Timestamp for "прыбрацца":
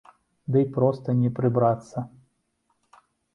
1.41-2.05